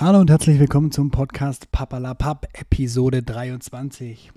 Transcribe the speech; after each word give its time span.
Hallo 0.00 0.20
und 0.20 0.30
herzlich 0.30 0.60
willkommen 0.60 0.92
zum 0.92 1.10
Podcast 1.10 1.72
Papalapap 1.72 2.46
Episode 2.52 3.24
23. 3.24 4.30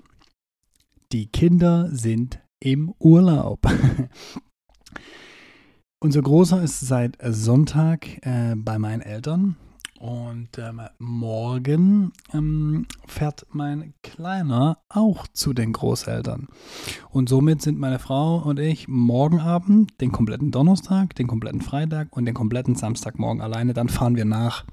Die 1.12 1.26
Kinder 1.26 1.88
sind 1.92 2.40
im 2.58 2.92
Urlaub. 2.98 3.60
Unser 6.00 6.20
Großer 6.20 6.60
ist 6.64 6.80
seit 6.80 7.16
Sonntag 7.22 8.08
äh, 8.26 8.56
bei 8.56 8.80
meinen 8.80 9.02
Eltern 9.02 9.54
und 10.00 10.48
ähm, 10.58 10.80
morgen 10.98 12.12
ähm, 12.34 12.88
fährt 13.06 13.46
mein 13.52 13.94
Kleiner 14.02 14.78
auch 14.88 15.28
zu 15.28 15.52
den 15.52 15.72
Großeltern. 15.72 16.48
Und 17.10 17.28
somit 17.28 17.62
sind 17.62 17.78
meine 17.78 18.00
Frau 18.00 18.38
und 18.38 18.58
ich 18.58 18.88
morgen 18.88 19.38
Abend, 19.38 20.00
den 20.00 20.10
kompletten 20.10 20.50
Donnerstag, 20.50 21.14
den 21.14 21.28
kompletten 21.28 21.60
Freitag 21.60 22.16
und 22.16 22.24
den 22.24 22.34
kompletten 22.34 22.74
Samstagmorgen 22.74 23.40
alleine. 23.40 23.74
Dann 23.74 23.88
fahren 23.88 24.16
wir 24.16 24.24
nach. 24.24 24.64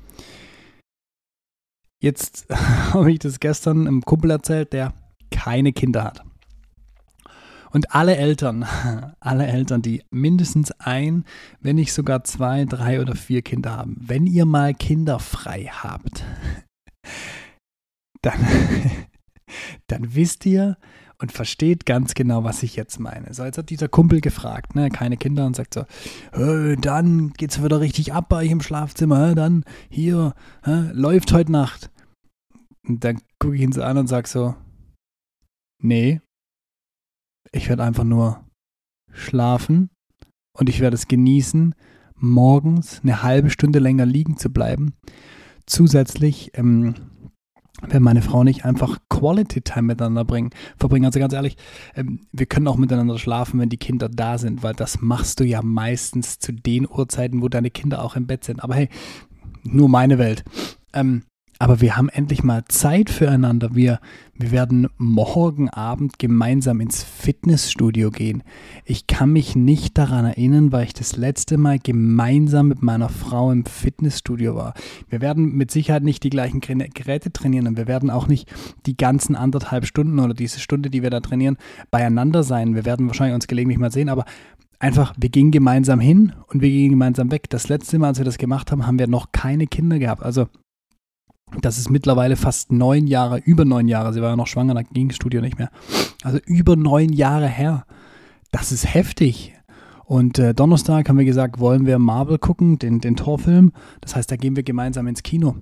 Jetzt 2.02 2.47
habe 2.93 3.11
ich 3.11 3.19
das 3.19 3.39
gestern 3.39 3.87
einem 3.87 4.01
Kumpel 4.01 4.32
erzählt, 4.32 4.74
der 4.74 4.93
keine 5.32 5.74
Kinder 5.74 6.04
hat. 6.04 6.24
Und 7.71 7.93
alle 7.93 8.15
Eltern, 8.15 8.65
alle 9.19 9.46
Eltern, 9.46 9.82
die 9.82 10.04
mindestens 10.10 10.71
ein, 10.71 11.25
wenn 11.60 11.75
nicht 11.75 11.93
sogar 11.93 12.24
zwei, 12.24 12.65
drei 12.65 13.01
oder 13.01 13.15
vier 13.15 13.41
Kinder 13.41 13.77
haben, 13.77 13.96
wenn 14.00 14.25
ihr 14.25 14.46
mal 14.46 14.74
Kinder 14.74 15.19
frei 15.19 15.65
habt, 15.65 16.24
dann, 18.21 18.39
dann 19.88 20.16
wisst 20.16 20.46
ihr 20.46 20.77
und 21.21 21.32
versteht 21.32 21.86
ganz 21.86 22.14
genau, 22.14 22.43
was 22.43 22.64
ich 22.64 22.75
jetzt 22.75 23.00
meine. 23.00 23.33
So, 23.33 23.43
jetzt 23.43 23.57
hat 23.57 23.69
dieser 23.69 23.89
Kumpel 23.89 24.21
gefragt, 24.21 24.75
ne, 24.75 24.89
keine 24.89 25.18
Kinder, 25.18 25.46
und 25.46 25.55
sagt 25.55 25.73
so, 25.73 25.86
dann 26.32 27.33
geht's 27.33 27.61
wieder 27.61 27.82
richtig 27.82 28.14
ab 28.14 28.29
bei 28.29 28.37
euch 28.37 28.51
im 28.51 28.61
Schlafzimmer, 28.61 29.36
dann 29.36 29.65
hier, 29.89 30.33
läuft 30.63 31.33
heute 31.33 31.51
Nacht. 31.51 31.91
Und 32.88 33.03
dann 33.03 33.22
gucke 33.38 33.55
ich 33.55 33.61
ihn 33.61 33.73
so 33.73 33.83
an 33.83 33.97
und 33.97 34.08
sage 34.08 34.27
so, 34.30 34.55
nee, 35.81 36.21
ich 37.51 37.67
werde 37.67 37.83
einfach 37.83 38.05
nur 38.05 38.45
schlafen 39.11 39.89
und 40.53 40.69
ich 40.69 40.79
werde 40.79 40.95
es 40.95 41.07
genießen, 41.07 41.75
morgens 42.16 43.01
eine 43.01 43.23
halbe 43.23 43.49
Stunde 43.49 43.79
länger 43.79 44.05
liegen 44.05 44.38
zu 44.38 44.49
bleiben. 44.51 44.94
Zusätzlich, 45.66 46.51
ähm, 46.55 46.95
wenn 47.88 48.03
meine 48.03 48.22
Frau 48.22 48.44
nicht 48.44 48.66
einfach 48.66 48.97
Quality 49.09 49.61
Time 49.61 49.83
miteinander 49.83 50.25
bringen, 50.25 50.52
verbringen. 50.77 51.05
Also 51.05 51.19
ganz 51.19 51.33
ehrlich, 51.33 51.58
ähm, 51.95 52.22
wir 52.31 52.45
können 52.45 52.67
auch 52.67 52.77
miteinander 52.77 53.17
schlafen, 53.17 53.59
wenn 53.59 53.69
die 53.69 53.77
Kinder 53.77 54.09
da 54.09 54.38
sind, 54.38 54.63
weil 54.63 54.73
das 54.73 55.02
machst 55.02 55.39
du 55.39 55.44
ja 55.44 55.61
meistens 55.61 56.39
zu 56.39 56.52
den 56.53 56.88
Uhrzeiten, 56.88 57.41
wo 57.41 57.50
deine 57.50 57.72
Kinder 57.72 58.03
auch 58.03 58.16
im 58.16 58.27
Bett 58.27 58.44
sind. 58.44 58.63
Aber 58.63 58.75
hey, 58.75 58.89
nur 59.63 59.89
meine 59.89 60.17
Welt. 60.17 60.44
Ähm, 60.94 61.23
aber 61.61 61.81
wir 61.81 61.97
haben 61.97 62.07
endlich 62.07 62.41
mal 62.41 62.63
Zeit 62.69 63.09
füreinander. 63.09 63.75
Wir, 63.75 63.99
wir 64.33 64.52
werden 64.52 64.88
morgen 64.97 65.69
Abend 65.69 66.17
gemeinsam 66.17 66.79
ins 66.79 67.03
Fitnessstudio 67.03 68.11
gehen. 68.11 68.43
Ich 68.85 69.07
kann 69.07 69.33
mich 69.33 69.57
nicht 69.57 69.97
daran 69.97 70.23
erinnern, 70.23 70.71
weil 70.71 70.85
ich 70.85 70.93
das 70.93 71.17
letzte 71.17 71.57
Mal 71.57 71.77
gemeinsam 71.77 72.69
mit 72.69 72.81
meiner 72.81 73.09
Frau 73.09 73.51
im 73.51 73.66
Fitnessstudio 73.66 74.55
war. 74.55 74.73
Wir 75.09 75.19
werden 75.19 75.57
mit 75.57 75.69
Sicherheit 75.69 76.03
nicht 76.03 76.23
die 76.23 76.29
gleichen 76.29 76.61
Geräte 76.61 77.33
trainieren 77.33 77.67
und 77.67 77.75
wir 77.75 77.88
werden 77.88 78.09
auch 78.09 78.27
nicht 78.27 78.49
die 78.85 78.95
ganzen 78.95 79.35
anderthalb 79.35 79.85
Stunden 79.85 80.19
oder 80.19 80.33
diese 80.33 80.61
Stunde, 80.61 80.89
die 80.89 81.03
wir 81.03 81.09
da 81.09 81.19
trainieren, 81.19 81.57
beieinander 81.91 82.44
sein. 82.44 82.73
Wir 82.73 82.85
werden 82.85 83.07
wahrscheinlich 83.07 83.35
uns 83.35 83.47
gelegentlich 83.47 83.79
mal 83.79 83.91
sehen, 83.91 84.07
aber 84.07 84.23
einfach, 84.79 85.13
wir 85.19 85.29
gingen 85.29 85.51
gemeinsam 85.51 85.99
hin 85.99 86.31
und 86.47 86.61
wir 86.61 86.69
gingen 86.69 86.91
gemeinsam 86.91 87.31
weg. 87.31 87.49
Das 87.49 87.67
letzte 87.67 87.99
Mal, 87.99 88.07
als 88.07 88.17
wir 88.17 88.25
das 88.25 88.38
gemacht 88.38 88.71
haben, 88.71 88.88
haben 88.88 88.97
wir 88.97 89.07
noch 89.07 89.33
keine 89.33 89.67
Kinder 89.67 89.99
gehabt. 89.99 90.23
Also 90.23 90.47
das 91.61 91.78
ist 91.78 91.89
mittlerweile 91.89 92.36
fast 92.36 92.72
neun 92.72 93.08
Jahre, 93.08 93.39
über 93.39 93.66
neun 93.66 93.88
Jahre. 93.88 94.14
Sie 94.14 94.22
war 94.22 94.30
ja 94.30 94.36
noch 94.36 94.47
schwanger, 94.47 94.73
da 94.73 94.81
ging 94.83 95.09
das 95.09 95.16
Studio 95.16 95.42
nicht 95.42 95.58
mehr. 95.58 95.69
Also 96.23 96.39
über 96.45 96.75
neun 96.75 97.11
Jahre 97.11 97.47
her. 97.47 97.86
Das 98.52 98.72
ist 98.72 98.94
heftig. 98.94 99.56
Und 100.06 100.40
äh, 100.40 100.56
Donnerstag 100.56 101.07
haben 101.07 101.19
wir 101.19 101.25
gesagt, 101.25 101.59
wollen 101.59 101.85
wir 101.85 102.00
Marvel 102.00 102.40
gucken, 102.40 102.79
den, 102.79 103.00
den 103.00 103.16
Torfilm. 103.16 103.73
Das 104.01 104.16
heißt, 104.16 104.31
da 104.31 104.38
gehen 104.38 104.56
wir 104.56 104.63
gemeinsam 104.63 105.06
ins 105.07 105.22
Kino. 105.22 105.57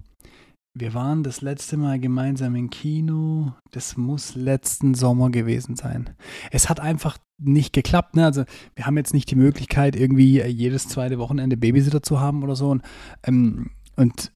Wir 0.73 0.93
waren 0.93 1.23
das 1.23 1.41
letzte 1.41 1.75
Mal 1.75 1.99
gemeinsam 1.99 2.55
im 2.55 2.69
Kino. 2.69 3.53
Das 3.71 3.97
muss 3.97 4.35
letzten 4.35 4.93
Sommer 4.93 5.31
gewesen 5.31 5.75
sein. 5.75 6.11
Es 6.51 6.69
hat 6.69 6.79
einfach 6.79 7.17
nicht 7.39 7.73
geklappt. 7.73 8.15
Ne? 8.15 8.25
Also 8.25 8.45
wir 8.75 8.85
haben 8.85 8.95
jetzt 8.95 9.13
nicht 9.13 9.29
die 9.31 9.35
Möglichkeit, 9.35 9.95
irgendwie 9.95 10.41
jedes 10.43 10.87
zweite 10.87 11.17
Wochenende 11.17 11.57
Babysitter 11.57 12.03
zu 12.03 12.19
haben 12.19 12.43
oder 12.43 12.55
so. 12.55 12.69
Und, 12.69 12.83
ähm, 13.23 13.71
und 13.95 14.31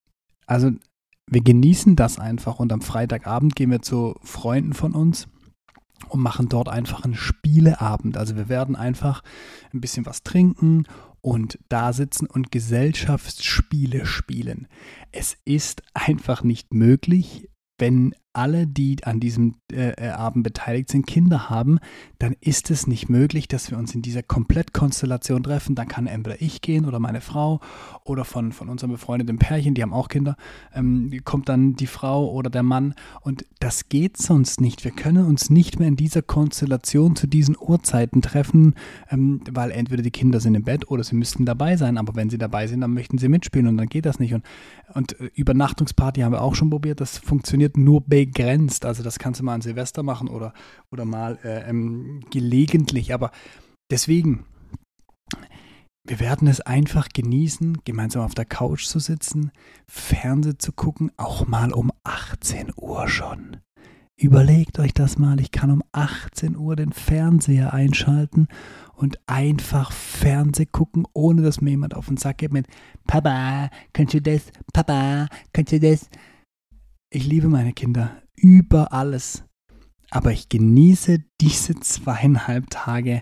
also 0.46 0.72
wir 1.32 1.42
genießen 1.42 1.96
das 1.96 2.20
einfach 2.20 2.60
und 2.60 2.74
am 2.74 2.82
Freitagabend 2.82 3.56
gehen 3.56 3.72
wir 3.72 3.82
zu 3.82 4.16
Freunden 4.22 4.74
von 4.74 4.94
uns 4.94 5.28
und 6.10 6.22
machen 6.22 6.50
dort 6.50 6.68
einfach 6.68 7.06
einen 7.06 7.16
Spieleabend. 7.16 8.18
Also 8.18 8.36
wir 8.36 8.50
werden 8.50 8.76
einfach 8.76 9.24
ein 9.74 9.80
bisschen 9.80 10.06
was 10.06 10.24
trinken 10.24 10.84
und 11.22 11.58
da 11.70 11.94
sitzen 11.94 12.28
und 12.28 12.52
Gesellschaftsspiele 12.52 14.06
spielen. 14.06 14.68
Es 15.14 15.38
ist 15.46 15.84
einfach 15.94 16.44
nicht 16.44 16.74
möglich, 16.74 17.48
wenn 17.78 18.14
alle, 18.34 18.66
die 18.66 19.04
an 19.04 19.20
diesem 19.20 19.56
äh, 19.72 19.90
äh, 19.92 20.10
Abend 20.10 20.44
beteiligt 20.44 20.90
sind, 20.90 21.06
Kinder 21.06 21.50
haben, 21.50 21.80
dann 22.18 22.36
ist 22.40 22.72
es 22.72 22.88
nicht 22.88 23.10
möglich, 23.10 23.48
dass 23.48 23.72
wir 23.72 23.78
uns 23.78 23.94
in 23.94 24.02
dieser 24.02 24.24
Komplettkonstellation 24.24 25.44
treffen. 25.44 25.76
Dann 25.76 25.88
kann 25.88 26.08
entweder 26.08 26.42
ich 26.42 26.62
gehen 26.62 26.86
oder 26.86 27.00
meine 27.00 27.20
Frau 27.20 27.60
oder 28.06 28.24
von, 28.24 28.54
von 28.54 28.70
unserem 28.70 28.92
befreundeten 28.92 29.38
Pärchen, 29.38 29.74
die 29.74 29.82
haben 29.82 29.94
auch 29.94 30.08
Kinder, 30.08 30.38
ähm, 30.74 31.12
kommt 31.26 31.50
dann 31.50 31.76
die 31.76 31.88
Frau 31.88 32.32
oder 32.32 32.50
der 32.50 32.64
Mann. 32.64 32.94
Und 33.22 33.46
das 33.60 33.90
geht 33.90 34.18
sonst 34.18 34.62
nicht. 34.62 34.86
Wir 34.86 34.92
können 34.92 35.26
uns 35.26 35.50
nicht 35.50 35.80
mehr 35.80 35.90
in 35.90 35.98
dieser 35.98 36.22
Konstellation 36.22 37.16
zu 37.18 37.28
diesen 37.28 37.58
Uhrzeiten 37.60 38.22
treffen, 38.22 38.76
ähm, 39.10 39.42
weil 39.52 39.72
entweder 39.72 40.04
die 40.04 40.12
Kinder 40.12 40.40
sind 40.40 40.56
im 40.56 40.64
Bett 40.64 40.90
oder 40.90 41.04
sie 41.04 41.16
müssten 41.16 41.46
dabei 41.46 41.76
sein. 41.76 41.98
Aber 41.98 42.16
wenn 42.16 42.30
sie 42.30 42.38
dabei 42.38 42.68
sind, 42.68 42.80
dann 42.82 42.94
möchten 42.94 43.18
sie 43.18 43.28
mitspielen 43.28 43.68
und 43.68 43.78
dann 43.78 43.88
geht 43.88 44.06
das 44.06 44.20
nicht. 44.20 44.34
Und, 44.34 44.46
und 44.94 45.20
äh, 45.20 45.30
Übernachtungsparty 45.36 46.22
haben 46.22 46.32
wir 46.32 46.42
auch 46.42 46.56
schon 46.56 46.70
probiert. 46.70 47.02
Das 47.02 47.18
funktioniert 47.18 47.76
nur 47.76 48.02
bei 48.02 48.21
begrenzt. 48.26 48.86
Also 48.86 49.04
das 49.04 49.20
kannst 49.20 49.40
du 49.40 49.44
mal 49.44 49.56
an 49.56 49.62
Silvester 49.62 50.04
machen 50.04 50.28
oder, 50.28 50.54
oder 50.92 51.06
mal 51.06 51.40
äh, 51.44 51.70
ähm, 51.70 52.22
gelegentlich. 52.30 53.14
Aber 53.14 53.32
deswegen, 53.90 54.46
wir 56.08 56.20
werden 56.20 56.48
es 56.48 56.62
einfach 56.62 57.10
genießen, 57.10 57.80
gemeinsam 57.84 58.24
auf 58.24 58.36
der 58.36 58.46
Couch 58.46 58.86
zu 58.86 59.00
sitzen, 59.00 59.52
Fernsehen 59.88 60.60
zu 60.60 60.72
gucken, 60.72 61.12
auch 61.18 61.48
mal 61.48 61.74
um 61.74 61.92
18 62.04 62.72
Uhr 62.76 63.08
schon. 63.08 63.58
Überlegt 64.18 64.78
euch 64.78 64.94
das 64.94 65.18
mal, 65.18 65.40
ich 65.40 65.50
kann 65.50 65.72
um 65.72 65.82
18 65.94 66.56
Uhr 66.56 66.76
den 66.76 66.92
Fernseher 66.92 67.74
einschalten 67.74 68.48
und 68.94 69.18
einfach 69.26 69.92
Fernseh 69.92 70.68
gucken, 70.68 71.08
ohne 71.14 71.42
dass 71.42 71.60
mir 71.60 71.72
jemand 71.72 71.96
auf 71.96 72.06
den 72.06 72.18
Sack 72.18 72.38
geht 72.38 72.54
mit 72.54 72.68
Papa, 73.08 73.70
kannst 73.94 74.14
du 74.14 74.22
das? 74.22 74.44
Papa, 74.74 75.28
kannst 75.54 75.72
du 75.72 75.80
das? 75.80 76.08
Ich 77.14 77.28
liebe 77.28 77.50
meine 77.50 77.74
Kinder 77.74 78.22
über 78.38 78.94
alles. 78.94 79.44
Aber 80.12 80.32
ich 80.32 80.48
genieße 80.48 81.20
diese 81.42 81.76
zweieinhalb 81.76 82.70
Tage 82.70 83.22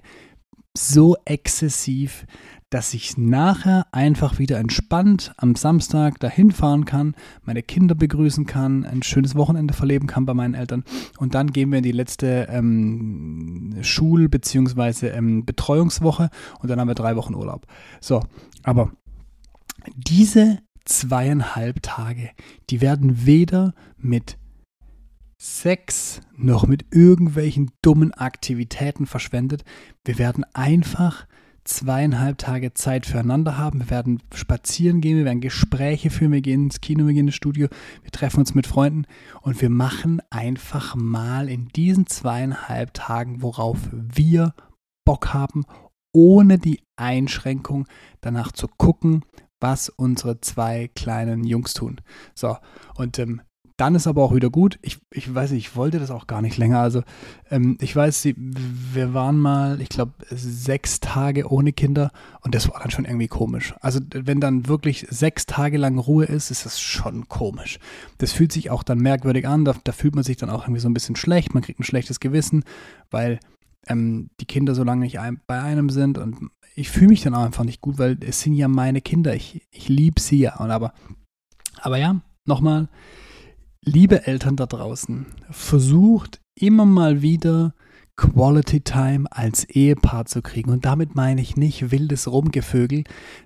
so 0.78 1.18
exzessiv, 1.26 2.28
dass 2.70 2.94
ich 2.94 3.18
nachher 3.18 3.88
einfach 3.92 4.38
wieder 4.38 4.60
entspannt 4.60 5.34
am 5.38 5.56
Samstag 5.56 6.20
dahin 6.20 6.52
fahren 6.52 6.86
kann, 6.86 7.16
meine 7.42 7.64
Kinder 7.64 7.96
begrüßen 7.96 8.46
kann, 8.46 8.86
ein 8.86 9.02
schönes 9.02 9.34
Wochenende 9.34 9.74
verleben 9.74 10.06
kann 10.06 10.28
bei 10.28 10.36
meinen 10.36 10.54
Eltern 10.54 10.84
und 11.18 11.34
dann 11.34 11.52
gehen 11.52 11.72
wir 11.72 11.80
in 11.80 11.84
die 11.84 11.92
letzte 11.92 12.48
ähm, 12.52 13.76
Schul- 13.82 14.30
bzw. 14.30 15.08
Ähm, 15.08 15.46
Betreuungswoche 15.46 16.30
und 16.60 16.70
dann 16.70 16.80
haben 16.80 16.90
wir 16.90 16.96
drei 16.96 17.16
Wochen 17.16 17.34
Urlaub. 17.34 17.66
So, 18.02 18.22
aber 18.62 18.92
diese 19.96 20.60
zweieinhalb 20.86 21.82
Tage, 21.82 22.32
die 22.70 22.82
werden 22.82 23.26
weder 23.26 23.74
mit 23.98 24.38
Sex 25.42 26.20
noch 26.36 26.68
mit 26.68 26.86
irgendwelchen 26.94 27.72
dummen 27.82 28.14
Aktivitäten 28.14 29.06
verschwendet. 29.06 29.64
Wir 30.04 30.18
werden 30.18 30.44
einfach 30.54 31.28
zweieinhalb 31.64 32.38
Tage 32.38 32.74
Zeit 32.74 33.06
füreinander 33.06 33.58
haben. 33.58 33.80
Wir 33.80 33.90
werden 33.90 34.22
spazieren 34.34 35.00
gehen, 35.00 35.18
wir 35.18 35.26
werden 35.26 35.40
Gespräche 35.40 36.10
führen, 36.10 36.32
wir 36.32 36.42
gehen 36.42 36.66
ins 36.66 36.82
Kino, 36.82 37.06
wir 37.06 37.14
gehen 37.14 37.28
ins 37.28 37.36
Studio, 37.36 37.70
wir 38.02 38.12
treffen 38.12 38.40
uns 38.42 38.54
mit 38.54 38.68
Freunden 38.68 39.06
und 39.42 39.62
wir 39.62 39.70
machen 39.70 40.22
einfach 40.30 40.96
mal 40.96 41.48
in 41.48 41.70
diesen 41.70 42.08
zweieinhalb 42.08 42.94
Tagen, 42.94 43.42
worauf 43.42 43.78
wir 43.92 44.54
Bock 45.06 45.34
haben, 45.34 45.66
ohne 46.12 46.58
die 46.58 46.82
Einschränkung 46.98 47.88
danach 48.20 48.52
zu 48.52 48.68
gucken, 48.68 49.24
was 49.60 49.90
unsere 49.90 50.42
zwei 50.42 50.90
kleinen 50.96 51.44
Jungs 51.44 51.74
tun. 51.74 52.02
So, 52.34 52.58
und 52.96 53.20
ähm, 53.20 53.42
dann 53.80 53.96
ist 53.96 54.08
aber 54.08 54.24
auch 54.24 54.36
wieder 54.36 54.50
gut. 54.50 54.78
Ich, 54.82 55.00
ich 55.10 55.34
weiß 55.34 55.52
nicht, 55.52 55.68
ich 55.68 55.76
wollte 55.78 56.00
das 56.00 56.12
auch 56.12 56.28
gar 56.28 56.42
nicht 56.42 56.58
länger. 56.58 56.80
Also 56.80 57.04
ähm, 57.50 57.78
ich 57.80 57.96
weiß, 57.96 58.28
wir 58.36 59.14
waren 59.14 59.38
mal, 59.38 59.80
ich 59.80 59.88
glaube, 59.88 60.12
sechs 60.30 61.00
Tage 61.00 61.50
ohne 61.50 61.72
Kinder 61.72 62.12
und 62.42 62.56
das 62.56 62.70
war 62.70 62.82
dann 62.82 62.92
schon 62.92 63.06
irgendwie 63.06 63.30
komisch. 63.30 63.74
Also 63.80 64.02
wenn 64.14 64.42
dann 64.42 64.68
wirklich 64.68 65.08
sechs 65.10 65.46
Tage 65.46 65.78
lang 65.78 65.98
Ruhe 65.98 66.26
ist, 66.26 66.52
ist 66.52 66.66
das 66.66 66.82
schon 66.82 67.30
komisch. 67.30 67.80
Das 68.18 68.34
fühlt 68.34 68.52
sich 68.52 68.70
auch 68.70 68.84
dann 68.84 68.98
merkwürdig 68.98 69.48
an. 69.48 69.64
Da, 69.64 69.74
da 69.82 69.94
fühlt 69.94 70.14
man 70.14 70.26
sich 70.26 70.36
dann 70.36 70.50
auch 70.50 70.64
irgendwie 70.64 70.82
so 70.82 70.90
ein 70.90 70.94
bisschen 70.94 71.16
schlecht. 71.16 71.54
Man 71.54 71.64
kriegt 71.64 71.80
ein 71.80 71.86
schlechtes 71.86 72.20
Gewissen, 72.20 72.66
weil 73.12 73.40
ähm, 73.88 74.30
die 74.40 74.46
Kinder 74.46 74.76
so 74.76 74.84
lange 74.84 75.02
nicht 75.02 75.20
ein, 75.20 75.42
bei 75.48 75.62
einem 75.62 75.90
sind 75.90 76.18
und 76.18 76.50
ich 76.76 76.90
fühle 76.90 77.10
mich 77.10 77.22
dann 77.22 77.36
auch 77.36 77.44
einfach 77.44 77.66
nicht 77.66 77.82
gut, 77.82 77.98
weil 77.98 78.18
es 78.22 78.42
sind 78.42 78.54
ja 78.54 78.68
meine 78.68 79.02
Kinder. 79.02 79.36
Ich, 79.36 79.68
ich 79.72 79.90
liebe 79.90 80.22
sie 80.22 80.40
ja. 80.40 80.58
Und 80.60 80.72
aber, 80.72 80.94
aber 81.82 81.98
ja, 81.98 82.22
nochmal, 82.46 82.88
liebe 83.84 84.26
Eltern 84.28 84.56
da 84.56 84.66
draußen, 84.66 85.26
versucht 85.50 86.40
immer 86.56 86.86
mal 86.86 87.22
wieder 87.22 87.74
Quality 88.16 88.82
Time 88.82 89.32
als 89.32 89.64
Ehepaar 89.64 90.26
zu 90.26 90.42
kriegen. 90.42 90.72
Und 90.72 90.84
damit 90.84 91.16
meine 91.16 91.42
ich 91.42 91.56
nicht 91.56 91.92
wildes 91.92 92.30
Rumgevögel, 92.30 93.06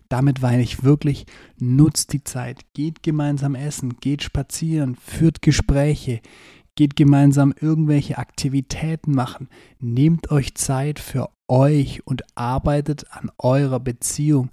damit 0.10 0.42
meine 0.42 0.64
ich 0.64 0.84
wirklich, 0.84 1.28
nutzt 1.60 2.12
die 2.12 2.24
Zeit, 2.24 2.62
geht 2.74 3.04
gemeinsam 3.04 3.54
essen, 3.54 3.98
geht 4.00 4.24
spazieren, 4.24 4.96
führt 4.96 5.44
Gespräche, 5.44 6.22
geht 6.76 6.96
gemeinsam 6.96 7.54
irgendwelche 7.60 8.18
Aktivitäten 8.18 9.14
machen, 9.14 9.50
nehmt 9.80 10.32
euch 10.32 10.56
Zeit 10.56 11.00
für 11.00 11.30
euch 11.48 12.06
und 12.06 12.24
arbeitet 12.36 13.06
an 13.12 13.30
eurer 13.38 13.80
Beziehung 13.80 14.50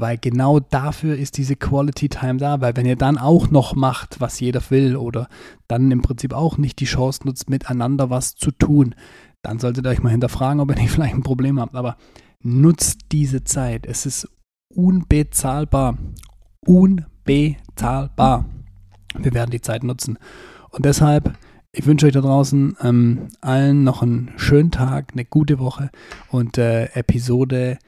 weil 0.00 0.18
genau 0.18 0.60
dafür 0.60 1.16
ist 1.16 1.36
diese 1.36 1.56
Quality 1.56 2.08
Time 2.08 2.38
da, 2.38 2.60
weil 2.60 2.76
wenn 2.76 2.86
ihr 2.86 2.96
dann 2.96 3.18
auch 3.18 3.50
noch 3.50 3.74
macht, 3.74 4.20
was 4.20 4.40
jeder 4.40 4.62
will 4.70 4.96
oder 4.96 5.28
dann 5.68 5.90
im 5.90 6.02
Prinzip 6.02 6.32
auch 6.32 6.56
nicht 6.56 6.80
die 6.80 6.86
Chance 6.86 7.20
nutzt, 7.24 7.50
miteinander 7.50 8.10
was 8.10 8.34
zu 8.34 8.50
tun, 8.50 8.94
dann 9.42 9.58
solltet 9.58 9.86
ihr 9.86 9.90
euch 9.90 10.02
mal 10.02 10.10
hinterfragen, 10.10 10.60
ob 10.60 10.70
ihr 10.70 10.76
nicht 10.80 10.90
vielleicht 10.90 11.14
ein 11.14 11.22
Problem 11.22 11.60
habt. 11.60 11.74
Aber 11.74 11.96
nutzt 12.42 13.12
diese 13.12 13.44
Zeit. 13.44 13.86
Es 13.86 14.06
ist 14.06 14.28
unbezahlbar. 14.74 15.98
Unbezahlbar. 16.66 18.46
Wir 19.18 19.34
werden 19.34 19.50
die 19.50 19.60
Zeit 19.60 19.82
nutzen. 19.82 20.18
Und 20.70 20.84
deshalb, 20.84 21.36
ich 21.72 21.86
wünsche 21.86 22.06
euch 22.06 22.12
da 22.12 22.20
draußen 22.20 22.76
ähm, 22.82 23.28
allen 23.40 23.84
noch 23.84 24.02
einen 24.02 24.32
schönen 24.36 24.70
Tag, 24.70 25.12
eine 25.12 25.24
gute 25.24 25.58
Woche 25.58 25.90
und 26.30 26.58
äh, 26.58 26.86
Episode 26.94 27.78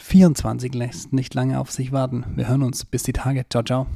24 0.00 0.74
lässt 0.74 1.12
nicht 1.12 1.34
lange 1.34 1.58
auf 1.60 1.70
sich 1.70 1.92
warten. 1.92 2.24
Wir 2.34 2.48
hören 2.48 2.62
uns. 2.62 2.84
Bis 2.84 3.02
die 3.02 3.12
Tage. 3.12 3.44
Ciao, 3.48 3.62
ciao. 3.62 3.86